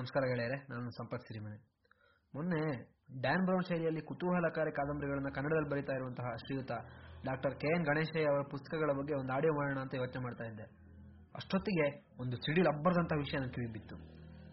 ನಮಸ್ಕಾರ 0.00 0.24
ಗೆಳೆಯರೆ, 0.26 0.56
ನಾನು 0.70 0.90
ಸಂಪತ್ 0.90 1.20
ಸಿರಿಮನೆ. 1.20 1.56
ಮೊನ್ನೆ 2.34 2.60
ಡ್ಯಾನ್ 3.20 3.44
ಬ್ರೌನ್ 3.44 3.64
ಶೈಲಿಯಲ್ಲಿ 3.68 4.00
ಕುತೂಹಲಕಾರಿ 4.00 4.72
ಕಾದಂಬರಿಗಳನ್ನು 4.72 5.34
ಕನ್ನಡದಲ್ಲಿ 5.34 5.70
ಬರೀತಾ 5.70 5.92
ಇರುವಂತಹ 5.92 6.22
ಶ್ರೀಯುತ 6.22 6.72
ಡಾಕ್ಟರ್ 7.24 7.60
ಕೆ 7.60 7.66
ಎನ್ 7.66 7.84
ಗಣೇಶಯ್ಯ 7.84 8.24
ಅವರ 8.24 8.42
ಪುಸ್ತಕಗಳ 8.50 8.92
ಬಗ್ಗೆ 8.92 9.14
ಒಂದು 9.14 9.32
ಆಡಿಯೋ 9.32 9.52
ಮಾಡೋಣ 9.52 9.78
ಅಂತ 9.78 9.94
ಯೋಚನೆ 9.94 10.22
ಮಾಡ್ತಾ 10.22 10.44
ಇದ್ದೆ. 10.44 10.62
ಅಷ್ಟೊತ್ತಿಗೆ 11.34 12.06
ಒಂದು 12.20 12.36
ಸಿಡಿಲ್ 12.36 12.66
ಅಬ್ಬರದಂತಹ 12.66 13.16
ವಿಷಯ 13.16 13.38
ನನ್ನ 13.38 13.50
ಕಿವಿ 13.50 13.72
ಬಿತ್ತು 13.72 13.96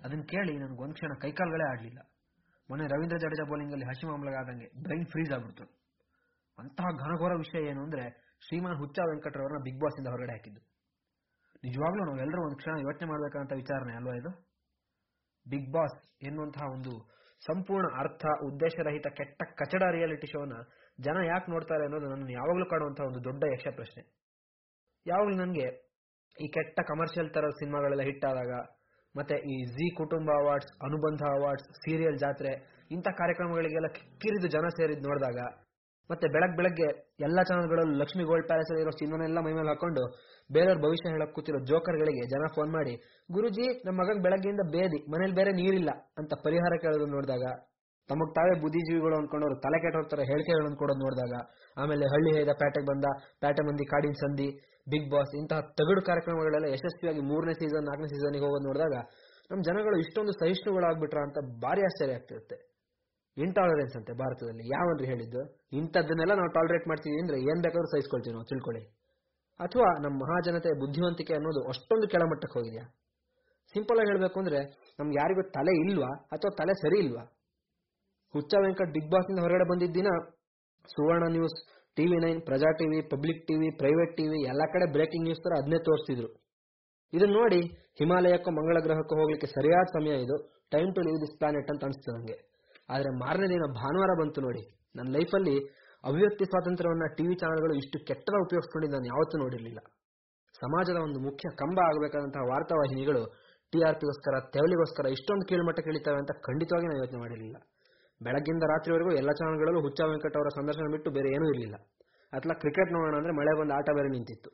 ಅದನ್ನ 0.04 0.22
ಕೇಳಿ 0.22 0.58
ನನಗೆ 0.58 0.84
ಒಂದು 0.84 0.94
ಕ್ಷಣ 0.94 1.14
ಕೈಕಾಲ್ಗಳೇ 1.22 1.70
ಆಡಲಿಲ್ಲ 1.70 2.00
ಮೊನ್ನೆ 2.70 2.88
ರವೀಂದ್ರ 2.88 3.18
ಜಡೇಜಾ 3.18 3.50
ಬೌಲಿಂಗಲ್ಲಿ 3.50 3.86
ಹಸಿ 3.86 4.08
ಮಾಮಲಾಗಾದಂಗೆ 4.08 4.84
ಬ್ರೈನ್ 4.84 5.08
ಫ್ರೀಸ್ 5.08 5.32
ಆಗ್ಬಿಡ್ತು. 5.32 5.64
ಅಂತಹ 6.60 6.84
ಘನಘೋರ 6.84 7.34
ವಿಷಯ 7.34 7.60
ಏನು 7.60 7.84
ಅಂದ್ರೆ 7.84 8.10
ಶ್ರೀಮಾನ್ 8.48 8.78
ಹುಚ್ಚ 8.78 9.00
ವೆಂಕಟರವರನ್ನ 9.00 9.64
ಬಿಗ್ 9.64 9.80
ಬಾಸ್ 9.80 10.00
ಇಂದ 10.00 10.08
ಹೊರಗಡೆ 10.08 10.32
ಹಾಕಿದ್ದು. 10.32 10.62
ನಿಜವಾಗ್ಲೂ 11.64 12.06
ನಾವೆಲ್ಲರೂ 12.06 12.46
ಒಂದು 12.46 12.58
ಕ್ಷಣ 12.58 12.72
ಯೋಚನೆ 12.72 13.10
ಮಾಡಬೇಕಂತ 13.10 13.54
ವಿಚಾರಣೆ 13.54 13.96
ಅಲ್ವಾ 13.96 14.14
ಇದು? 14.14 14.47
ಬಿಗ್ 15.52 15.72
ಬಾಸ್ 15.74 15.98
ಎನ್ನುವಂತಹ 16.22 16.66
ಒಂದು 16.76 16.94
ಸಂಪೂರ್ಣ 17.42 17.88
ಅರ್ಥ, 18.00 18.26
ಉದ್ದೇಶರಹಿತ 18.46 19.08
ಕೆಟ್ಟ 19.18 19.42
ಕಚಡ 19.60 19.84
ರಿಯಾಲಿಟಿ 19.92 20.28
ಶೋನ 20.32 20.54
ಜನ 21.00 21.18
ಯಾಕೆ 21.28 21.52
ನೋಡ್ತಾರೆ 21.52 21.84
ಅನ್ನೋದು 21.84 22.08
ನನ್ನ 22.10 22.30
ಯಾವಾಗಲೂ 22.30 22.66
ಕಾಣುವಂತಹ 22.66 23.06
ಒಂದು 23.06 23.22
ದೊಡ್ಡ 23.24 23.44
ಯಕ್ಷ 23.54 23.68
ಪ್ರಶ್ನೆ 23.76 24.04
ಯಾವಾಗಲೂ 25.06 25.36
ನನಗೆ 25.36 25.68
ಈ 26.38 26.48
ಕೆಟ್ಟ 26.48 26.80
ಕಮರ್ಷಿಯಲ್ 26.88 27.30
ತರ 27.34 27.46
ಸಿನಿಮಾಗಳೆಲ್ಲ 27.60 28.02
ಹಿಟ್ 28.02 28.26
ಆದಾಗ, 28.26 28.52
ಮತ್ತೆ 29.16 29.36
ಈ 29.54 29.56
ಜಿ 29.76 29.96
ಕುಟುಂಬ 29.96 30.30
ಅವಾರ್ಡ್ಸ್ 30.32 30.72
ಅನುಬಂಧ 30.84 31.22
ಅವಾರ್ಡ್ಸ್ 31.38 31.68
ಸೀರಿಯಲ್ 31.84 32.18
ಜಾತ್ರೆ, 32.18 32.52
ಇಂಥ 32.92 33.08
ಕಾರ್ಯಕ್ರಮಗಳಿಗೆಲ್ಲ 33.18 33.88
ಕಿಕ್ಕಿರಿದು 33.88 34.48
ಜನ 34.48 34.68
ಸೇರಿದ್ 34.78 35.08
ನೋಡಿದಾಗ 35.08 35.40
ಮತ್ತೆ 36.10 36.28
ಬೆಳಗ್ 36.28 36.56
ಬೆಳಗ್ಗೆ 36.56 36.88
ಎಲ್ಲಾ 37.20 37.42
ಚಾನಲ್ಗಳಲ್ಲೂ 37.44 37.96
ಲಕ್ಷ್ಮಿ 37.98 38.24
ಗೋಲ್ಡ್ 38.24 38.48
ಪ್ಯಾಲೇಸ್ 38.48 38.72
ಇರೋ 38.84 38.92
ಸಿನಿಮಾನೆಲ್ಲ 38.92 39.40
ಮೈ 39.46 39.52
ಮೇಲೆ 39.52 39.68
ಹಾಕೊಂಡು 39.68 40.04
ಬೇರೆಯವ್ರ 40.52 40.80
ಭವಿಷ್ಯ 40.82 41.10
ಹೇಳಕ್ 41.10 41.34
ಕೂತಿರೋ 41.34 41.60
ಜೋಕರ್ಗಳಿಗೆ 41.60 42.24
ಜನ 42.34 42.44
ಫೋನ್ 42.56 42.72
ಮಾಡಿ, 42.72 42.94
ಗುರುಜಿ 43.32 43.66
ನಮ್ಮ 43.86 43.98
ಮಗಗ್ 44.02 44.22
ಬೆಳಗ್ಗೆಯಿಂದ 44.24 44.64
ಬೇದಿ, 44.72 45.00
ಮನೇಲಿ 45.14 45.36
ಬೇರೆ 45.36 45.52
ನೀರಿಲ್ಲ 45.52 45.92
ಅಂತ 46.18 46.34
ಪರಿಹಾರ 46.44 46.74
ಕೇಳೋದು 46.84 47.06
ನೋಡಿದಾಗ, 47.06 47.46
ತಮಗ್ 48.10 48.32
ತಾವೇ 48.36 48.54
ಬುದ್ಧಿಜೀವಿಗಳು 48.62 49.16
ಅನ್ಕೊಂಡವ್ರು 49.18 49.56
ತಲೆ 49.56 49.80
ಕೆಟ್ಟೋಗ್ತಾರೆ 49.80 50.24
ಹೇಳಿಕೆಗಳನ್ನು 50.24 50.78
ಕೊಡೋದು 50.78 51.02
ನೋಡಿದಾಗ, 51.06 51.34
ಆಮೇಲೆ 51.78 52.06
ಹಳ್ಳಿ 52.06 52.32
ಹೇದ 52.38 52.52
ಪ್ಯಾಟೆಗೆ 52.54 52.88
ಬಂದ, 52.88 53.06
ಪ್ಯಾಟೆ 53.40 53.64
ಮಂದಿ 53.68 53.86
ಕಾಡಿನ 53.86 54.18
ಸಂಧಿ, 54.24 54.50
ಬಿಗ್ 54.90 55.10
ಬಾಸ್ 55.12 55.34
ಇಂತಹ 55.36 55.60
ತಗಡು 55.80 56.02
ಕಾರ್ಯಕ್ರಮಗಳೆಲ್ಲ 56.02 56.68
ಯಶಸ್ವಿಯಾಗಿ 56.74 57.20
ಮೂರನೇ 57.20 57.54
ಸೀಸನ್ 57.54 57.86
ನಾಲ್ಕನೇ 57.86 58.08
ಸೀಸನ್ಗೆ 58.08 58.46
ಹೋಗೋದು 58.46 58.66
ನೋಡಿದಾಗ 58.68 58.96
ನಮ್ಮ 59.52 59.62
ಜನಗಳು 59.64 59.98
ಇಷ್ಟೊಂದು 59.98 60.32
ಸಹಿಷ್ಣುಗಳಾಗ್ಬಿಟ್ರ 60.32 61.18
ಅಂತ 61.18 61.38
ಭಾರಿ 61.64 61.82
ಆಶ್ಚರ್ಯ 61.82 62.14
ಆಗ್ತಿರುತ್ತೆ. 62.14 62.58
ಇಂಟಾಲರೆನ್ಸ್ 63.38 63.96
ಅಂತೆ 63.98 64.14
ಭಾರತದಲ್ಲಿ. 64.14 64.64
ಯಾವನ್ರಿ 64.68 65.06
ಹೇಳಿದ್ದು? 65.06 65.42
ಇಂಥದ್ದನ್ನೆಲ್ಲ 65.74 66.34
ನಾವು 66.34 66.52
ಟಾಲರೇಟ್ 66.52 66.88
ಮಾಡ್ತೀವಿ 66.88 67.18
ಅಂದ್ರೆ 67.22 67.38
ಏನ್ 67.42 67.62
ಬೇಕಾದ್ರೂ 67.62 67.86
ಸಹಿಸ್ಕೊಳ್ತೀವಿ 67.86 68.34
ನಾವು, 68.34 68.46
ತಿಳ್ಕೊಳ್ಳಿ. 68.46 68.84
ಅಥವಾ 69.60 69.90
ನಮ್ಮ 70.04 70.16
ಮಹಾಜನತೆ 70.16 70.80
ಬುದ್ಧಿವಂತಿಕೆ 70.80 71.34
ಅನ್ನೋದು 71.34 71.68
ಅಷ್ಟೊಂದು 71.68 72.08
ಕೆಳಮಟ್ಟಕ್ಕೆ 72.08 72.60
ಹೋಗಿದೆಯಾ? 72.60 72.86
ಸಿಂಪಲ್ 73.74 74.00
ಆಗಿ 74.00 74.10
ಹೇಳಬೇಕು 74.12 74.40
ಅಂದ್ರೆ 74.40 74.60
ನಮ್ಗೆ 75.00 75.18
ಯಾರಿಗೂ 75.22 75.42
ತಲೆ 75.50 75.74
ಇಲ್ವಾ 75.80 76.12
ಅಥವಾ 76.36 76.52
ತಲೆ 76.58 76.74
ಸರಿ 76.74 77.00
ಇಲ್ವಾ? 77.06 77.24
ಹುಚ್ಚ 78.34 78.54
ವೆಂಕಟ್ 78.62 78.92
ಬಿಗ್ 78.92 79.12
ಬಾಸ್ನಿಂದ 79.12 79.40
ಹೊರಗಡೆ 79.40 79.70
ಬಂದಿದ್ದ 79.70 79.94
ದಿನ 79.94 80.10
Suvarna 80.86 81.26
news 81.32 81.58
TV 81.96 82.18
nine, 82.18 82.42
Praja 82.42 82.72
TV 82.72 83.02
public 83.02 83.48
TV 83.48 83.70
private 83.78 84.18
TV 84.18 84.40
ಎಲ್ಲಾ 84.48 84.66
ಕಡೆ 84.66 84.92
ಬ್ರೇಕಿಂಗ್ 84.92 85.26
ನ್ಯೂಸ್ 85.26 85.44
ತರ 85.44 85.54
ಅದನ್ನೇ 85.58 85.80
ತೋರಿಸ್ತಿದ್ರು. 85.84 86.30
ಇದನ್ನ 87.14 87.34
ನೋಡಿ 87.34 87.62
ಹಿಮಾಲಯಕ್ಕೂ 88.00 88.52
ಮಂಗಳ 88.52 88.78
ಗ್ರಹಕ್ಕೂ 88.80 89.16
ಹೋಗ್ಲಿಕ್ಕೆ 89.16 89.48
ಸರಿಯಾದ 89.48 89.86
ಸಮಯ 89.86 90.14
ಇದು. 90.26 90.38
Time 90.72 90.96
to 90.96 91.02
leave 91.02 91.22
this 91.22 91.38
planet 91.38 91.70
ಅಂತ 91.72 91.84
ಅನಿಸ್ತು 91.84 92.12
ನನಗೆ 92.18 92.38
ಆದ್ರೆ 92.90 93.10
ಮಾರನೇ 93.20 93.48
ದಿನ 93.48 93.66
ಭಾನುವಾರ 93.74 94.20
ಬಂತು 94.20 94.42
ನೋಡಿ. 94.42 94.64
ನನ್ನ 94.96 95.10
ಲೈಫಲ್ಲಿ 95.10 95.56
ಅಭಿವ್ಯಕ್ತಿ 96.04 96.46
ಸ್ವಾತಂತ್ರ್ಯವನ್ನ 96.46 97.06
ಟಿವಿ 97.18 97.36
ಚಾನೆಲ್ಗಳು 97.36 97.74
ಇಷ್ಟು 97.74 98.06
ಕೆಟ್ಟದ 98.06 98.34
ಉಪಯೋಗಿಸ್ಕೊಂಡು 98.42 98.88
ನಾನು 98.88 99.06
ಯಾವತ್ತೂ 99.06 99.38
ನೋಡಿರಲಿಲ್ಲ. 99.38 99.80
ಸಮಾಜದ 100.60 100.96
ಒಂದು 100.96 101.20
ಮುಖ್ಯ 101.20 101.50
ಕಂಬ 101.50 101.80
ಆಗಬೇಕಾದಂತಹ 101.80 102.40
ವಾರ್ತಾವಾಹಿನಿಗಳು 102.40 103.48
ಟಿ 103.72 103.80
ಆರ್ 103.88 103.96
ಪಿಗೋಸ್ಕರ, 103.96 104.36
ತೆವಲಿಗೋಸ್ಕರ 104.54 105.06
ಇಷ್ಟೊಂದು 105.06 105.46
ಕೀಳ್ಮಟ್ಟ 105.46 105.80
ಕೇಳಿತವೆ 105.80 106.16
ಅಂತ 106.16 106.32
ಖಂಡಿತವಾಗಿ 106.32 106.88
ನಾನು 106.88 107.00
ಯೋಚನೆ 107.00 107.20
ಮಾಡಿರಲಿಲ್ಲ. 107.20 107.58
ಬೆಳಗ್ಗಿಂದ 108.24 108.64
ರಾತ್ರಿವರೆಗೂ 108.64 109.12
ಎಲ್ಲ 109.12 109.32
ಚಾನೆಲ್ಗಳಲ್ಲೂ 109.32 109.82
ಹುಚ್ಚ 109.82 110.02
ವೆಂಕಟ 110.02 110.36
ಅವರ 110.36 110.48
ಸಂದರ್ಶನ 110.48 110.92
ಬಿಟ್ಟು 110.92 111.12
ಬೇರೆ 111.12 111.30
ಏನೂ 111.30 111.46
ಇರಲಿಲ್ಲ. 111.46 111.76
ಅತ್ಲ 112.34 112.54
ಕ್ರಿಕೆಟ್ 112.54 112.94
ನೋಡೋಣ 112.94 113.16
ಅಂದ್ರೆ 113.16 113.34
ಮಳೆ 113.34 113.60
ಬಂದು 113.60 113.74
ಆಟ 113.74 113.90
ಬೇರೆ 113.96 114.08
ನಿಂತಿತ್ತು. 114.08 114.50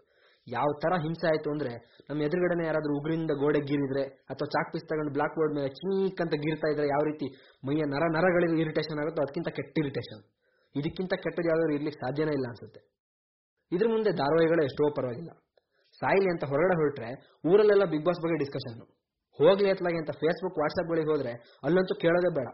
ಯಾವ 0.47 0.69
ತರ 0.81 0.93
ಹಿಂಸೆ 0.95 1.27
ಆಯ್ತು 1.27 1.49
ಅಂದ್ರೆ 1.51 1.71
ನಮ್ಮ 2.09 2.21
ಎದುರುಗಡೆನೆ 2.21 2.65
ಯಾರಾದ್ರೂ 2.65 2.93
ಉಗ್ರಿಂದ 2.97 3.31
ಗೋಡೆ 3.31 3.59
ಗೀರಿದ್ರೆ 3.59 4.03
ಅಥವಾ 4.03 4.47
ಚಾಕ್ 4.47 4.71
ಪೀಸ್ 4.71 4.87
ತಗೊಂಡು 4.89 5.13
ಬ್ಲಾಕ್ 5.13 5.35
ಬೋರ್ಡ್ 5.35 5.55
ಮೇಲೆ 5.55 5.69
ಚೀಕ್ 5.69 6.21
ಅಂತ 6.21 6.33
ಗೀರ್ತಾ 6.33 6.67
ಇದ್ರೆ 6.67 6.87
ಯಾವ 6.87 7.03
ರೀತಿ 7.03 7.27
ಮೈಯ 7.67 7.85
ನರ 7.85 8.03
ನರಗಳಿಗೆ 8.17 8.61
ಇರಿಟೇಷನ್ 8.61 8.99
ಆಗುತ್ತೋ 8.99 9.21
ಅದಕ್ಕಿಂತ 9.21 9.47
ಕೆಟ್ಟ 9.47 9.77
ಇರಿಟೇಷನ್ 9.77 10.23
ಇದಕ್ಕಿಂತ 10.75 11.13
ಕೆಟ್ಟದ್ದು 11.13 11.49
ಯಾವ್ದಾದ್ರು 11.49 11.75
ಇರ್ಲಿಕ್ಕೆ 11.75 11.99
ಸಾಧ್ಯನೇ 12.05 12.31
ಇಲ್ಲ 12.31 12.47
ಅನ್ಸುತ್ತೆ. 12.47 12.81
ಇದ್ರ 13.71 13.87
ಮುಂದೆ 13.87 14.11
ಧಾರಾವಾಹಿಗಳು 14.11 14.63
ಎಷ್ಟೋ 14.63 14.89
ಪರವಾಗಿಲ್ಲ. 14.95 15.31
ಸಾಯಿಲಿ 16.01 16.29
ಅಂತ 16.29 16.43
ಹೊರಗಡೆ 16.43 16.75
ಹೊರಟ್ರೆ 16.75 17.09
ಊರಲ್ಲೆಲ್ಲ 17.51 17.85
ಬಿಗ್ 17.85 18.05
ಬಾಸ್ 18.05 18.21
ಬಗ್ಗೆ 18.23 18.37
ಡಿಸ್ಕಷನ್ 18.37 18.77
ಹೋಗ್ಲಿ 19.39 19.69
ಎತ್ಲಾಗಿ 19.69 19.97
ಅಂತ 19.97 20.11
ಫೇಸ್ಬುಕ್ 20.11 20.57
ವಾಟ್ಸ್ಆಪ್ 20.59 20.89
ಗಳಿಗೆ 20.91 21.09
ಹೋದ್ರೆ 21.11 21.31
ಅಲ್ಲಂತೂ 21.63 21.95
ಕೇಳೋದೇ 21.95 22.29
ಬೇಡ. 22.37 22.47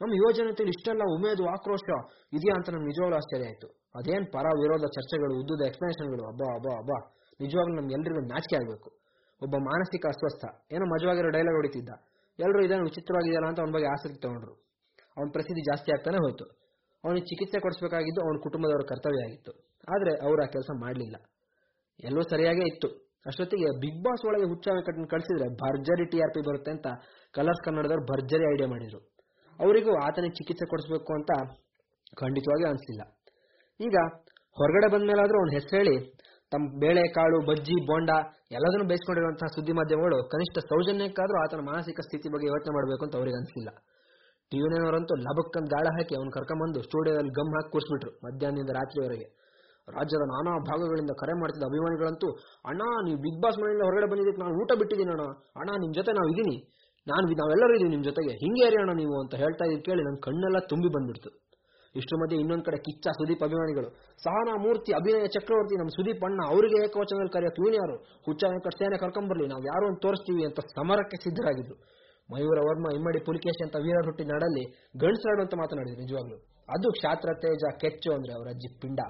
ನಮ್ಮ 0.00 0.12
ಯುವಜನತೆಯಲ್ಲಿ 0.12 0.72
ಇಷ್ಟೆಲ್ಲ 0.76 1.02
ಉಮೇದು, 1.16 1.42
ಆಕ್ರೋಶ 1.46 1.86
ಇದೆಯಾ 2.32 2.54
ಅಂತ 2.58 2.68
ನಮ್ಗೆ 2.70 2.86
ನಿಜವಾಗ್ಲೂ 2.86 3.16
ಆಶ್ಚರ್ಯ 3.16 3.46
ಆಯ್ತು. 3.46 3.68
ಅದೇನ್ 3.94 4.26
ಪರ 4.26 4.46
ವಿರೋಧ 4.62 4.84
ಚರ್ಚೆಗಳು 4.96 5.34
ಉದ್ದದ 5.40 5.62
ಎಕ್ಸ್ಪ್ಲನೇಷನ್ಗಳು 5.66 6.24
ಅಬ್ಬಾ 6.30 6.48
ಅಬ್ಬಾ 6.56 6.72
ಅಬ್ಬಾ. 6.80 6.98
ನಿಜವಾಗ್ಲೂ 7.40 7.76
ನಮ್ಗೆ 7.76 7.94
ಎಲ್ರಿಗೂ 7.94 8.20
ನಾಚಿಕೆ 8.20 8.56
ಆಗಬೇಕು. 8.56 8.88
ಒಬ್ಬ 9.42 9.54
ಮಾನಸಿಕ 9.56 10.06
ಅಸ್ವಸ್ಥ. 10.06 10.72
ಏನೋ 10.72 10.84
ಮಜವಾಗಿರೋ 10.84 11.28
ಡೈಲಾಗ್ 11.28 11.56
ಹೊಡಿತಿದ್ದ. 11.56 11.88
ಎಲ್ಲರೂ 12.38 12.64
ಇದನ್ನು 12.64 12.84
ವಿಚಿತ್ರವಾಗಿದೆಯಲ್ಲ 12.84 13.46
ಅಂತ 13.46 13.60
ಅವನ 13.60 13.70
ಬಗ್ಗೆ 13.70 13.88
ಆಸಕ್ತಿ 13.88 14.20
ತಗೊಂಡ್ರು. 14.20 14.54
ಅವನ 15.16 15.28
ಪ್ರಸಿದ್ಧಿ 15.32 15.62
ಜಾಸ್ತಿ 15.62 15.92
ಆಗ್ತಾನೆ 15.92 16.16
ಹೋಯ್ತು. 16.16 16.44
ಅವನಿಗೆ 17.04 17.26
ಚಿಕಿತ್ಸೆ 17.26 17.60
ಕೊಡಿಸಬೇಕಾಗಿದ್ದು 17.60 18.20
ಅವನ 18.20 18.38
ಕುಟುಂಬದವರ 18.42 18.84
ಕರ್ತವ್ಯ 18.88 19.24
ಆಗಿತ್ತು. 19.24 19.52
ಆದರೆ 19.88 20.26
ಅವರು 20.26 20.42
ಆ 20.42 20.46
ಕೆಲಸ 20.46 20.70
ಮಾಡಲಿಲ್ಲ. 20.80 21.16
ಎಲ್ಲವೂ 22.04 22.22
ಸರಿಯಾಗೇ 22.22 22.64
ಇತ್ತು. 22.66 23.06
ಅಷ್ಟೊತ್ತಿಗೆ 23.26 23.80
ಬಿಗ್ 23.80 24.04
ಬಾಸ್ 24.04 24.26
ಒಳಗೆ 24.26 24.46
ಹುಚ್ಚ 24.48 24.68
ವೆಂಕಟನ್ 24.68 25.08
ಕಳಿಸಿದ್ರೆ 25.08 25.54
ಭರ್ಜರಿ 25.54 26.04
ಟಿ 26.04 26.18
ಆರ್ 26.18 26.34
ಪಿ 26.34 26.40
ಬರುತ್ತೆ 26.40 26.70
ಅಂತ 26.70 26.86
ಕಲರ್ಸ್ 27.32 27.64
ಕನ್ನಡದವ್ರು 27.64 28.04
ಭರ್ಜರಿ 28.04 28.52
ಐಡಿಯಾ 28.52 28.68
ಮಾಡಿದ್ರು. 28.68 28.98
ಅವರಿಗೂ 29.60 30.02
ಆತನಿಗೆ 30.02 30.34
ಚಿಕಿತ್ಸೆ 30.34 30.66
ಕೊಡಿಸ್ಬೇಕು 30.68 31.12
ಅಂತ 31.14 31.30
ಖಂಡಿತವಾಗಿ 32.16 32.68
ಅನಿಸ್ಲಿಲ್ಲ. 32.68 33.02
ಈಗ 33.80 33.96
ಹೊರಗಡೆ 34.58 34.92
ಬಂದ 34.92 35.02
ಮೇಲಾದ್ರೂ 35.02 35.38
ಅವ್ನ 35.38 35.54
ಹೆಸರು 35.54 35.76
ಹೇಳಿ 35.76 36.15
ತಮ್ಮ 36.52 36.64
ಬೇಳೆಕಾಳು 36.80 37.38
ಬಜ್ಜಿ, 37.46 37.76
ಬೋಂಡ 37.86 38.10
ಎಲ್ಲದನ್ನು 38.52 38.86
ಬೇಯಿಸಿಕೊಂಡಿರುವಂತಹ 38.88 39.46
ಸುದ್ದಿ 39.46 39.72
ಮಾಧ್ಯಮಗಳು 39.72 40.28
ಕನಿಷ್ಠ 40.28 40.58
ಸೌಜನ್ಯಕ್ಕಾದ್ರೂ 40.58 41.38
ಆತನ 41.42 41.60
ಮಾನಸಿಕ 41.60 42.00
ಸ್ಥಿತಿ 42.00 42.28
ಬಗ್ಗೆ 42.28 42.46
ಯೋಚನೆ 42.46 42.72
ಮಾಡಬೇಕು 42.74 43.04
ಅಂತ 43.04 43.16
ಅವ್ರಿಗೆ 43.16 43.36
ಅನಿಸಿಲ್ಲ. 43.36 43.70
ಟಿವಿನವರಂತೂ 44.52 45.14
ಲಭಕ್ಕಂತ 45.14 45.68
ಗಾಳ 45.74 45.86
ಹಾಕಿ 45.86 46.14
ಅವ್ನು 46.14 46.30
ಕರ್ಕೊಂಬಂದು 46.30 46.82
ಸ್ಟುಡಿಯೋದಲ್ಲಿ 46.82 47.30
ಗಮ್ 47.30 47.52
ಹಾಕಿ 47.54 47.70
ಕೂರಿಸ್ಬಿಟ್ರು 47.70 48.10
ಮಧ್ಯಾಹ್ನದಿಂದ 48.26 48.70
ರಾತ್ರಿವರೆಗೆ. 48.70 49.26
ರಾಜ್ಯದ 49.88 50.24
ನಾನಾ 50.26 50.52
ಭಾಗಗಳಿಂದ 50.58 51.10
ಕರೆ 51.10 51.40
ಮಾಡ್ತಿದ್ದ 51.40 51.64
ಅಭಿಮಾನಿಗಳಂತೂ, 51.64 52.28
ಅಣ್ಣ, 52.66 52.82
ನೀವು 53.04 53.18
ಬಿಗ್ 53.18 53.42
ಬಾಸ್ 53.42 53.58
ಮನೆಯಿಂದ 53.58 53.82
ಹೊರಗಡೆ 53.82 54.06
ಬಂದಿದ್ದಕ್ಕೆ 54.10 54.42
ನಾನು 54.42 54.54
ಊಟ 54.54 54.70
ಬಿಟ್ಟಿದ್ದೀನಿ 54.78 55.10
ಅಣ್ಣ. 55.10 55.26
ಅಣ್ಣ, 55.60 55.70
ನಿಮ್ 55.70 55.94
ಜೊತೆ 55.94 56.12
ನಾವು 56.12 56.28
ಇದೀನಿ. 56.32 56.56
ನಾನು 57.06 57.24
ನಾವೆಲ್ಲರೂ 57.32 57.74
ಇದೀವಿ 57.74 57.90
ನಿಮ್ 57.90 58.04
ಜೊತೆಗೆ. 58.04 58.32
ಹಿಂಗೆ 58.34 58.66
ಏರಿ 58.66 58.76
ಅಣ್ಣ 58.76 58.92
ನೀವು 58.92 59.20
ಅಂತ 59.20 59.34
ಹೇಳ್ತಾ 59.34 59.64
ಇದ್ 59.64 59.84
ಕೇಳಿ 59.84 60.02
ನನ್ನ 60.02 60.18
ಕಣ್ಣೆಲ್ಲ 60.22 60.58
ತುಂಬಿ 60.58 60.88
ಬಂದ್ಬಿಡ್ತು. 60.88 61.30
ಇಷ್ಟರ 61.96 62.16
ಮಧ್ಯೆ 62.22 62.36
ಇನ್ನೊಂದ್ 62.38 62.64
ಕಡೆ 62.64 62.76
ಕಿಚ್ಚ 62.76 63.06
ಸುದೀಪ್ 63.08 63.42
ಅಭಿಮಾನಿಗಳು. 63.42 63.88
ಸಹನಾ 64.24 64.54
ಮೂರ್ತಿ, 64.56 64.92
ಅಭಿನಯ 64.92 65.26
ಚಕ್ರವರ್ತಿ 65.26 65.76
ನಮ್ಮ 65.76 65.88
ಸುದೀಪ್ 65.88 66.24
ಅಣ್ಣ, 66.24 66.40
ಅವರಿಗೆ 66.48 66.84
ಏಕವಚನದಲ್ಲಿ 66.84 67.32
ಕರೆಯೋಕೆ 67.32 67.60
ಇವನು 67.62 67.76
ಯಾರು? 67.82 67.96
ಹುಚ್ಚ 68.24 68.44
ವೆಂಕಟ 68.44 68.68
ಸೇನೆ 68.68 68.98
ಕರ್ಕೊಂಬರ್ಲಿ 68.98 69.46
ನಾವು 69.46 69.62
ಯಾರು 69.62 69.86
ಅಂತ 69.86 69.98
ತೋರಿಸ್ತೀವಿ 70.02 70.44
ಅಂತ 70.44 70.60
ಸಮರಕ್ಕೆ 70.60 71.16
ಸಿದ್ಧರಾಗಿದ್ರು 71.16 71.76
ಮಯೂರ 72.32 72.58
ವರ್ಮ, 72.58 72.86
ಇಮ್ಮಡಿ 72.94 73.18
ಪುಲಿಕೇಶಿ 73.18 73.64
ಅಂತ 73.64 73.76
ವೀರ 73.76 73.98
ಹುಟ್ಟಿ 74.04 74.24
ನಾಡಲ್ಲಿ 74.24 74.64
ಗಂಡ್ಸಾಡು 75.00 75.42
ಅಂತ 75.42 75.54
ಮಾತನಾಡಿದ್ರು, 75.54 76.00
ನಿಜವಾಗ್ಲು. 76.00 76.36
ಅದು 76.68 76.92
ಕ್ಷಾತ್ರ 76.92 77.28
ತೇಜ 77.34 77.64
ಕೆಚ್ಚು 77.80 78.12
ಅಂದ್ರೆ 78.12 78.32
ಅವರ 78.34 78.46
ಅಜ್ಜಿ 78.48 78.80
ಪಿಂಡ. 78.80 79.00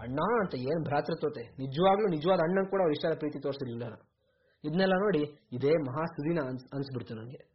ಅಣ್ಣ 0.00 0.18
ಅಂತ 0.40 0.54
ಏನ್ 0.54 0.84
ಭ್ರಾತೃತ್ವತೆ? 0.84 1.42
ನಿಜವಾಗ್ಲೂ 1.42 2.08
ನಿಜವಾದ 2.08 2.38
ಅಣ್ಣನ್ 2.38 2.66
ಕೂಡ 2.66 2.80
ಅವ್ರು 2.80 2.92
ಇಷ್ಟ 2.92 3.18
ಪ್ರೀತಿ 3.18 3.40
ತೋರಿಸಿರ್ಲಿಲ್ಲ. 3.40 3.94
ಇದನ್ನೆಲ್ಲ 4.64 4.92
ನೋಡಿ 4.92 5.22
ಇದೇ 5.52 5.70
ಮಹಾ 5.70 6.04
ಸುದಿನ 6.04 6.38
ಅನ್ಸ್, 6.48 6.74
ಅನ್ಸ್ಬಿಡ್ತು 6.74 7.14
ನನಗೆ 7.14 7.52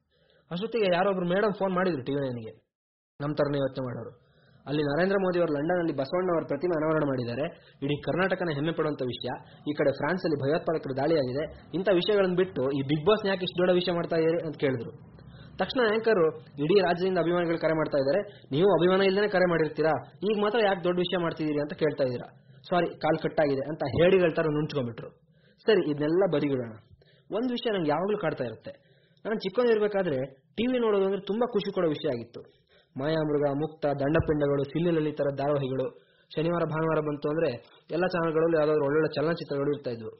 ಅಷ್ಟೊತ್ತಿಗೆ 0.51 0.93
ಯಾರೊಬ್ರು 0.93 1.27
ಮೇಡಮ್ 1.27 1.53
ಫೋನ್ 1.53 1.73
ಮಾಡಿದ್ರು 1.75 2.03
ಟಿವಿ 2.03 2.29
ನನಗೆ. 2.29 2.67
ನಮ್ಮ 3.21 3.33
ತರನೇ 3.33 3.57
ಯೋಚನೆ 3.57 3.85
ಮಾಡೋರು. 3.85 4.26
ಅಲ್ಲಿ 4.67 4.83
ನರೇಂದ್ರ 4.83 5.17
ಮೋದಿ 5.21 5.39
ಅವರು 5.39 5.53
ಲಂಡನ್ 5.53 5.79
ಅಲ್ಲಿ 5.79 5.95
ಬಸವಣ್ಣ 5.95 6.29
ಅವರ 6.31 6.43
ಪ್ರತಿಮೆ 6.47 6.73
ಅನಾವರಣ 6.79 7.03
ಮಾಡಿದ್ದಾರೆ. 7.07 7.45
ಇಡೀ 7.81 7.95
ಕರ್ನಾಟಕನ 8.01 8.49
ಹೆಮ್ಮೆ 8.53 8.71
ಪಡುವಂತ 8.71 9.01
ವಿಷಯ. 9.01 9.29
ಈ 9.69 9.73
ಕಡೆ 9.73 9.91
ಫ್ರಾನ್ಸ್ 9.91 10.25
ಅಲ್ಲಿ 10.25 10.37
ಭಯೋತ್ಪಾದಕರು 10.43 10.97
ದಾಳಿಯಾಗಿದೆ. 10.97 11.43
ಇಂಥ 11.73 11.87
ವಿಷಯಗಳನ್ನು 11.93 12.35
ಬಿಟ್ಟು 12.35 12.63
ಈ 12.71 12.81
ಬಿಗ್ 12.81 13.05
ಬಾಸ್ 13.05 13.25
ಯಾಕೆ 13.27 13.43
ಇಷ್ಟು 13.43 13.57
ದೊಡ್ಡ 13.57 13.73
ವಿಷಯ 13.73 13.91
ಮಾಡ್ತಾ 13.91 14.15
ಇದ್ದಾರೆ 14.15 14.45
ಅಂತ 14.47 14.57
ಕೇಳಿದ್ರು. 14.57 14.91
ತಕ್ಷಣ 15.57 15.79
ಆಂಕರ್ 15.91 16.41
ಇಡೀ 16.59 16.81
ರಾಜ್ಯದಿಂದ 16.81 17.17
ಅಭಿಮಾನಿಗಳು 17.17 17.59
ಕರೆ 17.59 17.73
ಮಾಡ್ತಾ 17.73 17.97
ಇದ್ದಾರೆ. 17.97 18.21
ನೀವು 18.51 18.69
ಅಭಿಮಾನ 18.73 19.01
ಇಲ್ಲದೆ 19.01 19.27
ಕರೆ 19.27 19.49
ಮಾಡಿರ್ತೀರಾ? 19.49 19.93
ಈಗ 20.31 20.41
ಮಾತ್ರ 20.41 20.59
ಯಾಕೆ 20.65 20.83
ದೊಡ್ಡ 20.83 20.97
ವಿಷಯ 20.99 21.17
ಮಾಡ್ತಿದ್ದೀರಿ 21.17 21.59
ಅಂತ 21.59 21.73
ಕೇಳ್ತಾ 21.73 22.03
ಇದ್ದೀರಾ? 22.03 22.27
ಸಾರಿ, 22.69 22.99
ಕಾಲ್ 22.99 23.17
ಕಟ್ಟಾಗಿದೆ 23.17 23.69
ಅಂತ 23.69 23.83
ಹೇಳಿ 23.83 24.35
ತರ 24.35 24.41
ನುಂಚ್ಕೊಂಡ್ಬಿಟ್ರು. 24.41 25.09
ಸರಿ, 25.65 25.91
ಇದನ್ನೆಲ್ಲ 25.91 26.23
ಬದಿಗಿಡೋಣ. 26.33 26.73
ಒಂದು 27.31 27.49
ವಿಷಯ 27.49 27.71
ನಂಗೆ 27.71 27.89
ಯಾವಾಗಲೂ 27.89 28.17
ಕಾಡ್ತಾ 28.17 28.43
ಇರುತ್ತೆ. 28.43 28.71
ನಾನು 29.25 29.37
ಚಿಕ್ಕವನಿರ್ಬೇಕಾದ್ರೆ 29.39 30.25
ಟಿವಿ 30.57 30.79
ನೋಡೋದು 30.79 31.05
ಅಂದ್ರೆ 31.05 31.21
ತುಂಬಾ 31.21 31.51
ಖುಷಿ 31.51 31.73
ಕೊಡೋ 31.73 31.87
ವಿಷಯ 31.87 32.09
ಆಗಿತ್ತು. 32.09 32.41
ಮಾಯಾಮೃಗ, 32.99 33.45
ಮುಕ್ತ, 33.53 33.85
ದಂಡಪಿಂಡಗಳು 33.85 34.63
ಸಿಲ್ಲಿನಲ್ಲಿ 34.63 35.11
ತರ 35.11 35.29
ಧಾರಾವಾಹಿಗಳು 35.37 35.87
ಶನಿವಾರ, 36.35 36.63
ಭಾನುವಾರ 36.63 36.99
ಬಂತು 36.99 37.29
ಅಂದ್ರೆ 37.29 37.49
ಎಲ್ಲ 37.91 38.05
ಚಾನಲ್ಗಳಲ್ಲೂ 38.05 38.57
ಯಾವ್ದಾದ್ರು 38.57 38.85
ಒಳ್ಳೊಳ್ಳೆ 38.85 39.09
ಚಲನಚಿತ್ರಗಳು 39.15 39.71
ಇರ್ತಾ 39.75 39.89
ಇದ್ವು. 39.89 40.11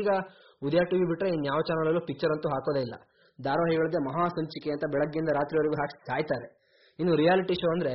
ಈಗ 0.00 0.08
ಉದಯ 0.66 0.82
ಟಿವಿ 0.90 1.04
ಬಿಟ್ರೆ 1.04 1.28
ಇನ್ಯಾವ 1.28 1.60
ಚಾನಲಲ್ಲೂ 1.60 2.00
ಪಿಕ್ಚರ್ 2.00 2.30
ಅಂತೂ 2.30 2.48
ಹಾಕೋದೇ 2.48 2.80
ಇಲ್ಲ. 2.80 2.94
ಧಾರಾವಾಹಿಗಳದ್ದೇ 3.38 4.04
ಮಹಾ 4.04 4.28
ಸಂಚಿಕೆ 4.28 4.70
ಅಂತ 4.70 4.84
ಬೆಳಗ್ಗೆಯಿಂದ 4.92 5.28
ರಾತ್ರಿವರೆಗೂ 5.28 5.74
ಹಾಕಿ 5.74 6.06
ಕಾಯ್ತಾರೆ. 6.06 6.48
ಇನ್ನು 6.98 7.14
ರಿಯಾಲಿಟಿ 7.14 7.54
ಶೋ 7.54 7.70
ಅಂದ್ರೆ 7.70 7.92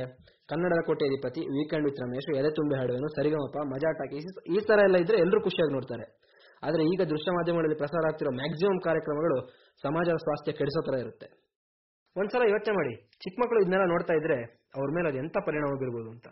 ಕನ್ನಡದ 0.48 0.80
ಕೋಟೆಧಿಪತಿ 0.86 1.40
ವೀಕೆಂಡ್ 1.40 1.84
ವಿತ್ 1.84 2.00
ರಮೇಶ್, 2.02 2.36
ಎದೆ 2.36 2.50
ತುಂಬಿ 2.50 2.76
ಹಾಡುವೆನು, 2.76 3.08
ಸರಿಗಮಪ, 3.08 3.56
ಮಜಾ 3.66 3.90
ಟಾಕಿ 3.92 4.16
ಈ 4.56 4.66
ತರ 4.66 4.78
ಎಲ್ಲ 4.82 4.96
ಇದ್ರೆ 4.96 5.18
ಎಲ್ಲರೂ 5.18 5.40
ಖುಷಿಯಾಗಿ 5.40 5.72
ನೋಡ್ತಾರೆ. 5.72 6.06
ಆದ್ರೆ 6.62 6.82
ಈಗ 6.84 7.00
ದೃಶ್ಯ 7.08 7.30
ಮಾಧ್ಯಮಗಳಲ್ಲಿ 7.32 7.76
ಪ್ರಸಾರ 7.76 8.06
ಆಗ್ತಿರೋ 8.06 8.30
ಮ್ಯಾಕ್ಸಿಮಮ್ 8.30 8.80
ಕಾರ್ಯಕ್ರಮಗಳು 8.80 9.36
ಸಮಾಜದ 9.82 10.16
ಸ್ವಾಸ್ಥ್ಯ 10.16 10.52
ಕೆಡಿಸೋ 10.52 10.80
ತರ 10.86 10.94
ಇರುತ್ತೆ. 10.98 11.47
ಒಂದ್ಸಲ 12.18 12.50
ಯೋಚನೆ 12.50 12.74
ಮಾಡಿ. 12.74 12.96
ಚಿಕ್ಕ 12.96 13.40
ಮಕ್ಕಳು 13.40 13.60
ಇದನ್ನೆಲ್ಲ 13.60 13.84
ನೋಡ್ತಾ 13.84 14.14
ಇದ್ರೆ 14.14 14.42
ಅವ್ರ 14.76 14.90
ಮೇಲೆ 14.94 15.08
ಅದು 15.08 15.18
ಎಂತ 15.18 15.36
ಪರಿಣಾಮ 15.46 15.78
ಬೀರ್ಬೋದು 15.78 16.10
ಅಂತ. 16.10 16.26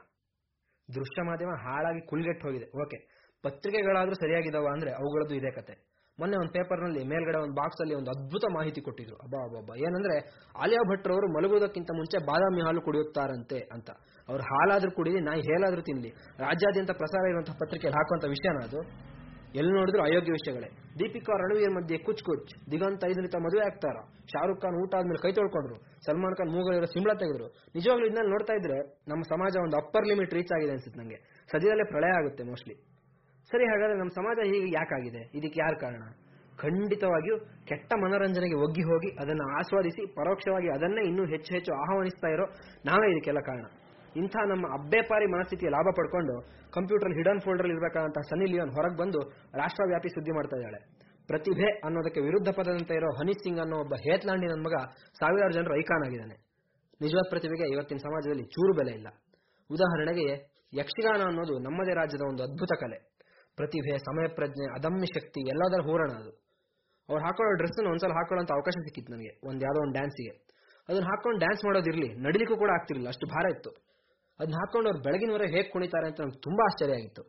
ದೃಶ್ಯ 0.95 1.23
ಮಾಧ್ಯಮ 1.23 1.49
ಹಾಳಾಗಿ 1.49 2.07
ಕುಲ್ಗೆಟ್ಟು 2.07 2.47
ಹೋಗಿದೆ. 2.47 2.83
ಓಕೆ. 2.83 3.17
ಪತ್ರಿಕೆಗಳಾದ್ರೂ 3.43 4.15
ಸರಿಯಾಗಿದಾವ 4.15 4.67
ಅಂದ್ರೆ 4.73 4.91
ಅವುಗಳದ್ದು 4.91 5.35
ಇದೇ 5.35 5.51
ಕತೆ. 5.51 5.97
ಮೊನ್ನೆ 6.21 6.37
ಒಂದು 6.37 6.53
ಪೇಪರ್ನಲ್ಲಿ 6.53 7.05
ಮೇಲ್ಗಡೆ 7.05 7.39
ಒಂದು 7.39 7.55
ಬಾಕ್ಸ್ 7.55 7.83
ಅಲ್ಲಿ 7.83 7.95
ಒಂದು 7.95 8.11
ಅದ್ಭುತ 8.11 8.45
ಮಾಹಿತಿ 8.55 8.81
ಕೊಟ್ಟಿದ್ರು. 8.81 9.17
ಅಬ್ಬಾ 9.17 9.59
ಅಬ್ಬಾ 9.59 9.77
ಏನಂದ್ರೆ, 9.77 10.19
ಆಲಿಯಾ 10.63 10.93
ಭಟ್ರವರು 10.93 11.37
ಮಲಗುವುದಕ್ಕಿಂತ 11.37 11.91
ಮುಂಚೆ 11.95 12.27
ಬಾದಾಮಿ 12.27 12.61
ಹಾಲು 12.61 12.81
ಕುಡಿಯುತ್ತಾರಂತೆ 12.81 13.59
ಅಂತ. 13.73 13.91
ಅವ್ರು 14.29 14.45
ಹಾಲಾದ್ರೂ 14.45 14.91
ಕುಡಿಲಿ 14.91 15.21
ನಾಯಿ 15.21 15.41
ಹೇಲಾದ್ರೂ 15.41 15.83
ತಿನ್ಲಿ. 15.83 16.09
ರಾಜ್ಯಾದ್ಯಂತ 16.39 16.91
ಪ್ರಸಾರ 16.91 17.29
ಇರುವಂತಹ 17.29 17.53
ಪತ್ರಿಕೆಯಲ್ಲಿ 17.53 17.99
ಹಾಕುವಂತ 17.99 18.25
ವಿಷಯನ 18.25 18.57
ಅದು. 18.65 19.16
ಎಲ್ಲಿ 19.61 19.73
ನೋಡಿದ್ರು 19.79 20.03
ಅಯೋಗ್ಯ 20.07 20.33
ವಿಷಯಗಳೇ. 20.39 20.69
ದೀಪಿಕಾ 21.01 21.35
ರಣವೀರ್ 21.43 21.73
ಮಧ್ಯೆ 21.77 21.97
ಕುಚ್ 22.07 22.23
ಕುಚ್. 22.29 22.53
ದಿಗಂತ 22.73 23.05
ಐದನಿತ 23.11 23.37
ಮದುವೆ 23.47 23.63
ಆಗ್ತಾರ? 23.69 23.97
ಶಾರುಖ್ 24.33 24.61
ಖಾನ್ 24.63 24.77
ಊಟ 24.83 24.93
ಆದ್ಮೇಲೆ 24.99 25.21
ಕೈ 25.25 25.33
ತೊಳ್ಕೊಂಡ್ರು. 25.39 25.77
ಸಲ್ಮಾನ್ 26.07 26.37
ಖಾನ್ 26.39 26.51
ಮೂಗಲಿರೋ 26.57 26.89
ಸಿಂಬಳ 26.95 27.13
ತೆಗೆದ್ರು. 27.23 27.49
ನಿಜವಾಗ್ಲೂ 27.77 28.07
ಇದನ್ನ 28.09 28.27
ನೋಡ್ತಾ 28.35 28.55
ಇದ್ರೆ 28.61 28.79
ನಮ್ಮ 29.13 29.23
ಸಮಾಜ 29.33 29.57
ಒಂದು 29.67 29.79
ಅಪ್ಪರ್ 29.83 30.09
ಲಿಮಿಟ್ 30.11 30.35
ರೀಚ್ 30.39 30.53
ಆಗಿದೆ 30.57 30.73
ಅನ್ಸುತ್ತೆ 30.77 31.01
ನಂಗೆ. 31.03 31.19
ಸದ್ಯದಲ್ಲೇ 31.53 31.87
ಪ್ರಳಯ 31.95 32.13
ಆಗುತ್ತೆ 32.21 32.45
ಮೋಸ್ಟ್ಲಿ 32.51 32.77
ಸರಿ, 33.51 33.65
ಹಾಗಾದ್ರೆ 33.71 33.97
ನಮ್ಮ 33.99 34.13
ಸಮಾಜ 34.21 34.39
ಹೀಗೆ 34.53 34.71
ಯಾಕಾಗಿದೆ 34.79 35.21
ಇದಕ್ಕೆ 35.39 35.59
ಯಾರು 35.65 35.77
ಕಾರಣ? 35.81 36.05
ಖಂಡಿತವಾಗಿಯೂ 36.63 37.37
ಕೆಟ್ಟ 37.69 37.93
ಮನೋರಂಜನೆಗೆ 38.03 38.57
ಒಗ್ಗಿ 38.65 38.85
ಹೋಗಿ 38.91 39.11
ಅದನ್ನು 39.23 39.45
ಆಸ್ವಾದಿಸಿ, 39.59 40.03
ಪರೋಕ್ಷವಾಗಿ 40.15 40.69
ಅದನ್ನೇ 40.69 41.03
ಇನ್ನೂ 41.11 41.25
ಹೆಚ್ಚು 41.25 41.51
ಹೆಚ್ಚು 41.55 41.73
ಆಹ್ವಾನಿಸ್ತಾ 41.83 42.29
ಇರೋ 42.29 42.47
ನಾವೇ 42.85 43.09
ಇದಕ್ಕೆಲ್ಲ 43.13 43.41
ಕಾರಣ. 43.41 43.67
ಇಂಥ 44.17 44.37
ನಮ್ಮ 44.49 44.67
ಅಬ್ಬೆಪಾರಿ 44.75 45.27
ಮನಸ್ಥಿತಿಯ 45.27 45.69
ಲಾಭ 45.69 45.89
ಪಡ್ಕೊಂಡು 45.97 46.35
ಕಂಪ್ಯೂಟರ್ 46.73 47.13
ಹಿಡನ್ 47.15 47.41
ಫೋಲ್ಡರ್ 47.41 47.67
ಇರಬೇಕಾದಂತಹ 47.67 48.21
ಸನಿ 48.21 48.47
ಲಿಯೋನ್ 48.51 48.71
ಹೊರಗೆ 48.71 48.97
ಬಂದು 48.97 49.21
ರಾಷ್ಟ್ರವ್ಯಾಪಿ 49.55 50.09
ಸುದ್ದಿ 50.09 50.31
ಮಾಡ್ತಾ 50.31 50.57
ಇದ್ದಾಳೆ. 50.57 50.81
ಪ್ರತಿಭೆ 51.27 51.69
ಅನ್ನೋದಕ್ಕೆ 51.79 52.21
ವಿರುದ್ಧ 52.21 52.49
ಪದದಂತೆ 52.49 52.95
ಇರೋ 52.95 53.09
ಹನಿ 53.13 53.33
ಸಿಂಗ್ 53.33 53.61
ಅನ್ನೋ 53.61 53.77
ಒಬ್ಬ 53.77 53.95
ಹೇತ್ಲಾಂಡಿ 53.95 54.47
ನನ್ನ 54.47 54.61
ಮಗ 54.61 54.77
ಸಾವಿರಾರು 55.13 55.53
ಜನರು 55.53 55.79
ಐಕಾನ್ 55.79 56.07
ಆಗಿದ್ದಾನೆ. 56.07 56.37
ನಿಜವಾದ 57.01 57.27
ಪ್ರತಿಭೆಗೆ 57.31 57.73
ಇವತ್ತಿನ 57.73 57.97
ಸಮಾಜದಲ್ಲಿ 57.97 58.45
ಚೂರು 58.45 58.73
ಬೆಲೆ 58.77 58.93
ಇಲ್ಲ. 58.93 59.09
ಉದಾಹರಣೆಗೆ 59.71 60.57
ಯಕ್ಷಗಾನ 60.75 61.23
ಅನ್ನೋದು 61.27 61.59
ನಮ್ಮದೇ 61.59 61.95
ರಾಜ್ಯದ 61.95 62.21
ಒಂದು 62.29 62.43
ಅದ್ಭುತ 62.43 62.73
ಕಲೆ. 62.81 62.99
ಪ್ರತಿಭೆ 63.57 63.99
ಸಮಯ 63.99 64.29
ಪ್ರಜ್ಞೆ 64.35 64.67
ಅದಮ್ಯ 64.79 65.07
ಶಕ್ತಿ 65.07 65.41
ಎಲ್ಲದರ 65.49 65.81
ಹೂರಣ 65.81 66.11
ಅದು. 66.11 66.31
ಅವ್ರು 67.09 67.25
ಹಾಕೊಳ್ಳೋ 67.25 67.53
ಡ್ರೆಸ್ 67.53 67.89
ಒಂದ್ಸಲ 67.89 68.13
ಹಾಕೊಳ್ಳೋಂತ 68.13 68.53
ಅವಕಾಶ 68.53 68.73
ಸಿಕ್ಕಿತ್ತು 68.73 69.13
ನನಗೆ, 69.13 69.49
ಒಂದ್ 69.49 69.63
ಯಾವ್ದೋ 69.63 69.81
ಒಂದು 69.83 69.93
ಡ್ಯಾನ್ಸಿಗೆ 69.93 70.47
ಅದನ್ನ 70.89 71.05
ಹಾಕೊಂಡು 71.05 71.39
ಡ್ಯಾನ್ಸ್ 71.39 71.65
ಮಾಡೋದಿರಲಿ, 71.65 72.15
ನಡಿಲಿಕ್ಕೂ 72.15 72.57
ಕೂಡ 72.57 72.71
ಆಗ್ತಿರ್ಲಿಲ್ಲ, 72.71 73.09
ಅಷ್ಟು 73.09 73.27
ಭಾರ 73.27 73.57
ಇತ್ತು. 73.57 73.71
ಅದನ್ನ 74.39 74.55
ಹಾಕೊಂಡು 74.55 74.89
ಅವ್ರು 74.89 75.03
ಬೆಳಗಿನವರೆಗೆ 75.03 75.57
ಹೇಗೆ 75.57 75.69
ಕುಣಿತಾರೆ 75.69 76.07
ಅಂತ 76.07 76.21
ನಂಗೆ 76.21 76.41
ತುಂಬಾ 76.41 76.65
ಆಶ್ಚರ್ಯ 76.65 76.93
ಆಗಿತ್ತು. 76.93 77.23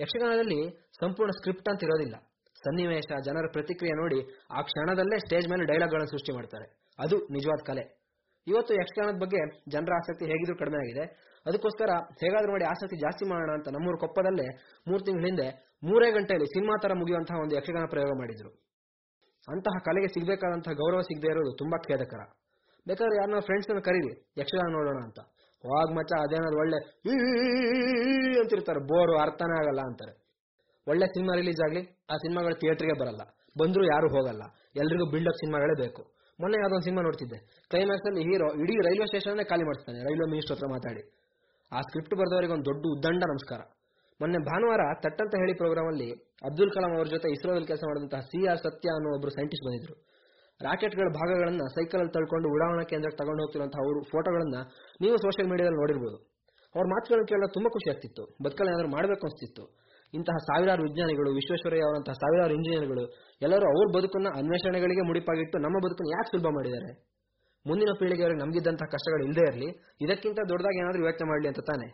ಯಕ್ಷಗಾನದಲ್ಲಿ 0.00 0.88
ಸಂಪೂರ್ಣ 1.00 1.30
ಸ್ಕ್ರಿಪ್ಟ್ 1.30 1.68
ಅಂತ 1.68 1.82
ಇರೋದಿಲ್ಲ. 1.82 2.16
ಸನ್ನಿವೇಶ, 2.54 3.04
ಜನರ 3.24 3.46
ಪ್ರತಿಕ್ರಿಯೆ 3.52 3.96
ನೋಡಿ 3.96 4.18
ಆ 4.50 4.62
ಕ್ಷಣದಲ್ಲೇ 4.62 5.18
ಸ್ಟೇಜ್ 5.18 5.48
ಮೇಲೆ 5.48 5.64
ಡೈಲಾಗ್ಗಳನ್ನು 5.64 6.10
ಸೃಷ್ಟಿ 6.10 6.32
ಮಾಡ್ತಾರೆ. 6.32 6.86
ಅದು 6.98 7.16
ನಿಜವಾದ 7.18 7.62
ಕಲೆ. 7.66 8.04
ಇವತ್ತು 8.46 8.74
ಯಕ್ಷಗಾನದ 8.74 9.20
ಬಗ್ಗೆ 9.20 9.70
ಜನರ 9.70 9.92
ಆಸಕ್ತಿ 9.94 10.24
ಹೇಗಿದ್ರು 10.24 10.58
ಕಡಿಮೆ 10.58 10.76
ಆಗಿದೆ. 10.76 11.34
ಅದಕ್ಕೋಸ್ಕರ 11.46 11.90
ಹೇಗಾದ್ರೂ 12.20 12.52
ಮಾಡಿ 12.52 12.64
ಆಸಕ್ತಿ 12.64 12.96
ಜಾಸ್ತಿ 12.96 13.24
ಮಾಡೋಣ 13.28 13.50
ಅಂತ 13.54 13.68
ನಮ್ಮೂರು 13.68 13.98
ಕೊಪ್ಪದಲ್ಲೇ 13.98 14.46
ಮೂರು 14.88 15.04
ತಿಂಗಳ 15.04 15.24
ಹಿಂದೆ 15.24 15.76
ಮೂರೇ 15.84 16.10
ಗಂಟೆಯಲ್ಲಿ 16.10 16.46
ಸಿನಿಮಾ 16.46 16.74
ತರ 16.82 16.92
ಮುಗಿಯುವಂತಹ 16.94 17.34
ಒಂದು 17.40 17.56
ಯಕ್ಷಗಾನ 17.56 17.84
ಪ್ರಯೋಗ 17.90 18.10
ಮಾಡಿದ್ರು. 18.18 18.50
ಅಂತಹ 19.48 19.78
ಕಲೆಗೆ 19.84 20.08
ಸಿಗಬೇಕಾದಂತಹ 20.08 20.72
ಗೌರವ 20.72 21.00
ಸಿಗದೆ 21.00 21.30
ಇರೋದು 21.30 21.56
ತುಂಬಾ 21.58 21.78
ಖೇದಕರ. 21.78 22.22
ಬೇಕಾದ್ರೆ 22.86 23.16
ಯಾರನ್ನ 23.16 23.38
ಫ್ರೆಂಡ್ಸ್ 23.38 23.84
ಕರೀರಿ, 23.84 24.12
ಯಕ್ಷಗಾನ 24.38 24.72
ನೋಡೋಣ 24.72 24.96
ಅಂತ. 25.04 25.18
ಹೋಗ್ 25.66 25.92
ಮಚ್ಚ 25.96 26.12
ಅದೇನಾದ್ರು 26.24 26.58
ಒಳ್ಳೆ 26.62 26.78
ಅಂತಿರ್ತಾರೆ, 28.42 28.80
ಬೋರು 28.90 29.14
ಅರ್ಥನೇ 29.20 29.54
ಆಗಲ್ಲ 29.60 29.80
ಅಂತಾರೆ. 29.80 30.14
ಒಳ್ಳೆ 30.86 31.06
ಸಿನಿಮಾ 31.06 31.34
ರಿಲೀಸ್ 31.34 31.60
ಆಗ್ಲಿ, 31.66 31.82
ಆ 32.10 32.16
ಸಿನಿಮಾಗಳು 32.16 32.54
ಥಿಯೇಟರ್ಗೆ 32.54 32.96
ಬರಲ್ಲ. 33.00 33.22
ಬಂದ್ರು 33.60 33.84
ಯಾರು 33.84 34.08
ಹೋಗಲ್ಲ. 34.16 34.42
ಎಲ್ರಿಗೂ 34.76 35.06
ಬಿಲ್ಡಪ್ 35.10 35.38
ಸಿನಿಮಾಗಳೇ 35.42 35.74
ಬೇಕು. 35.84 36.02
ಮೊನ್ನೆ 36.40 36.58
ಯಾವ್ದೊಂದು 36.58 36.84
ಸಿನಿಮಾ 36.84 37.02
ನೋಡ್ತಿದ್ದೆ. 37.02 37.38
ಕ್ಲೈಮ್ಯಾಕ್ಸ್ 37.70 38.06
ಅಲ್ಲಿ 38.10 38.22
ಹೀರೋ 38.28 38.46
ಇಡೀ 38.62 38.74
ರೈಲ್ವೆ 38.88 39.06
ಸ್ಟೇಷನ್ 39.06 39.44
ಖಾಲಿ 39.50 39.64
ಮಾಡ್ತಾನೆ 39.64 39.98
ರೈಲ್ವೆ 40.08 40.26
ಮಿನಿಸ್ಟರ್ 40.30 40.56
ಹತ್ರ 40.56 40.68
ಮಾತಾಡಿ. 40.74 41.02
ಆ 41.72 41.80
ಸ್ಕ್ರಿಪ್ಟ್ 41.80 42.14
ಬರೆದವರಿಗೆ 42.20 42.52
ಒಂದು 42.56 42.66
ದೊಡ್ಡ 42.70 42.82
ಉದ್ದಂಡ 42.94 43.22
ನಮಸ್ಕಾರ. 43.32 43.60
ಮೊನ್ನೆ 44.20 44.38
ಭಾನುವಾರ 44.48 44.82
ತಟ್ಟಂತ 45.04 45.34
ಹೇಳಿ 45.42 45.54
ಪ್ರೋಗ್ರಾಮ್ 45.60 45.88
ಅಲ್ಲಿ 45.92 46.08
ಅಬ್ದುಲ್ 46.48 46.72
ಕಲಾಂ 46.74 46.92
ಅವರ 46.96 47.06
ಜೊತೆ 47.14 47.28
ಇಸ್ರೋದಲ್ಲಿ 47.36 47.68
ಕೆಲಸ 47.70 47.82
ಮಾಡಿದಂತಹ 47.88 48.20
ಸಿ 48.30 48.40
ಆರ್ 48.50 48.60
ಸತ್ಯ 48.66 48.88
ಅನ್ನೋ 48.96 49.08
ಒಬ್ರು 49.16 49.30
ಸೈಂಟಿಸ್ಟ್ 49.36 49.66
ಬಂದಿದ್ರು. 49.66 49.94
ರಾಕೆಟ್ಗಳ 50.62 51.08
ಭಾಗಗಳನ್ನ 51.12 51.60
ಸೈಕಲ್ 51.74 52.00
ಅಲ್ಲಿ 52.00 52.12
ತಳ್ಕೊಂಡು 52.12 52.48
ಉಡಾವಣಾ 52.48 52.82
ಕೇಂದ್ರಕ್ಕೆ 52.82 53.16
ತಗೊಂಡು 53.16 53.42
ಹೋಗ್ತಿರುವಂತಹ 53.42 53.78
ಅವರು 53.84 54.02
ಫೋಟೋಗಳನ್ನ 54.02 54.56
ನೀವು 55.00 55.16
ಸೋಷಿಯಲ್ 55.16 55.50
ಮೀಡಿಯಾದಲ್ಲಿ 55.50 55.80
ನೋಡಿರ್ಬೋದು. 55.80 56.16
ಅವ್ರ 56.74 56.86
ಮಾತುಗಳನ್ನು 56.86 57.26
ಕೇಳಲು 57.26 57.52
ತುಂಬಾ 57.52 57.68
ಖುಷಿ 57.68 57.90
ಆಗ್ತಿತ್ತು. 57.90 58.22
ಬದುಕಲ್ಲಿ 58.24 58.70
ಏನಾದ್ರು 58.70 58.90
ಮಾಡಬೇಕು 58.90 59.26
ಅನಿಸ್ತಿತ್ತು. 59.26 59.84
ಇಂತಹ 60.14 60.36
ಸಾವಿರಾರು 60.36 60.82
ವಿಜ್ಞಾನಿಗಳು, 60.82 61.34
ವಿಶ್ವೇಶ್ವರಯ್ಯ 61.34 61.82
ಅವರಂತಹ 61.82 62.12
ಸಾವಿರಾರು 62.12 62.54
ಇಂಜಿನಿಯರ್ಗಳು 62.54 63.04
ಎಲ್ಲರೂ 63.42 63.66
ಅವ್ರ 63.66 63.98
ಬದುಕನ್ನ 63.98 64.26
ಅನ್ವೇಷಣೆಗಳಿಗೆ 64.36 65.06
ಮುಡಿಪಾಗಿಟ್ಟು 65.06 65.58
ನಮ್ಮ 65.58 65.78
ಬದುಕನ್ನು 65.78 66.10
ಯಾಕೆ 66.10 66.30
ಸುಲಭ 66.30 66.50
ಮಾಡಿದ್ದಾರೆ? 66.50 67.14
ಮುಂದಿನ 67.66 67.88
ಪೀಳಿಗೆಯವರಿಗೆ 67.98 68.40
ನಮಗಿದ್ದಂತಹ 68.40 68.86
ಕಷ್ಟಗಳು 68.86 69.24
ಇಲ್ಲದೆ 69.24 69.40
ಇರಲಿ, 69.40 69.68
ಇದಕ್ಕಿಂತ 70.00 70.38
ದೊಡ್ಡದಾಗಿ 70.48 70.78
ಏನಾದ್ರೂ 70.78 71.04
ಯೋಚನೆ 71.04 71.28
ಮಾಡಲಿ 71.28 71.48
ಅಂತ 71.48 71.58
ತಾನೆ? 71.58 71.88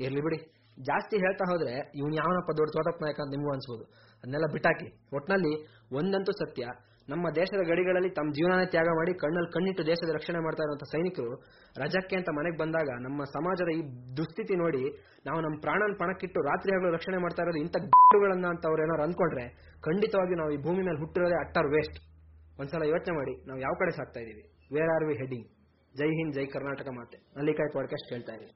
ಇರ್ಲಿ 0.00 0.20
ಬಿಡಿ. 0.20 0.36
ಜಾಸ್ತಿ 0.82 1.16
ಹೇಳ್ತಾ 1.16 1.52
ಹೋದ್ರೆ 1.52 1.72
ಇವ್ನು 1.94 2.14
ಯಾವನಪ್ಪ 2.14 2.50
ದೊಡ್ಡ 2.50 2.70
ತೋಟಪ್ಪ 2.72 3.04
ನಾಯಕ 3.04 3.20
ಅಂತ 3.20 3.30
ನಿಮಗೂ 3.30 3.52
ಅನ್ಸ್ಬೋದು. 3.52 3.84
ಅದನ್ನೆಲ್ಲ 4.16 4.52
ಬಿಟ್ಟಾಕಿ. 4.52 5.16
ಒಟ್ನಲ್ಲಿ 5.16 5.62
ಒಂದಂತೂ 5.96 6.32
ಸತ್ಯ 6.32 6.66
ನಮ್ಮ 7.08 7.30
ದೇಶದ 7.34 7.68
ಗಡಿಗಳಲ್ಲಿ 7.68 8.10
ತಮ್ಮ 8.10 8.32
ಜೀವನನೇ 8.32 8.66
ತ್ಯಾಗ 8.66 8.86
ಮಾಡಿ 8.86 9.14
ಕಣ್ಣಲ್ಲಿ 9.14 9.52
ಕಣ್ಣಿಟ್ಟು 9.52 9.86
ದೇಶದ 9.86 10.14
ರಕ್ಷಣೆ 10.14 10.38
ಮಾಡ್ತಾ 10.38 10.62
ಇರುವಂತಹ 10.62 10.90
ಸೈನಿಕರು 10.92 11.34
ರಜಕ್ಕೆ 11.78 12.16
ಅಂತ 12.16 12.28
ಮನೆಗೆ 12.28 12.58
ಬಂದಾಗ 12.58 12.88
ನಮ್ಮ 13.00 13.24
ಸಮಾಜದ 13.24 13.68
ಈ 13.76 13.80
ದುಸ್ಥಿತಿ 14.16 14.56
ನೋಡಿ 14.56 14.82
ನಾವು 15.26 15.40
ನಮ್ಮ 15.40 15.60
ಪ್ರಾಣನ 15.60 15.94
ಪಣಕ್ಕಿಟ್ಟು 15.98 16.40
ರಾತ್ರಿ 16.40 16.76
ಹಗಲು 16.76 16.92
ರಕ್ಷಣೆ 16.92 17.16
ಮಾಡ್ತಾ 17.16 17.42
ಇರೋದು 17.42 17.58
ಇಂಥ 17.58 17.76
ಗಳನ್ನ 18.22 18.46
ಅಂತ 18.46 18.66
ಅವ್ರು 18.66 18.82
ಏನಾದ್ರು 18.82 19.02
ಅನ್ಕೊಂಡ್ರೆ 19.02 19.46
ಖಂಡಿತವಾಗಿ 19.80 20.34
ನಾವು 20.34 20.50
ಈ 20.50 20.56
ಭೂಮಿ 20.56 20.82
ಮೇಲೆ 20.82 20.98
ಹುಟ್ಟಿರೋದೇ 20.98 21.34
ಅಟ್ಟರ್ 21.34 21.66
ವೇಸ್ಟ್. 21.66 21.98
ಒಂದ್ಸಲ 22.60 22.82
ಯೋಚನೆ 22.88 23.16
ಮಾಡಿ, 23.16 23.48
ನಾವು 23.48 23.60
ಯಾವ 23.60 23.72
ಕಡೆ 23.78 23.90
ಸಾಕ್ತಾ 23.90 24.20
ಇದೀವಿ? 24.20 24.42
Where 24.74 24.90
are 24.94 25.04
we 25.04 25.14
heading 25.14 25.46
Jai 25.98 26.06
Hind, 26.06 26.34
Jai 26.34 26.46
Karnataka 26.46 26.88
ಮಾತೆ. 26.88 27.18
ಮಲ್ಲಿಕಾಯ್ 27.38 27.74
ಪಾಡ್ಕಾಸ್ಟ್ 27.74 28.10
ಕೇಳ್ತಾ 28.10 28.32
ಇದೀವಿ 28.32 28.50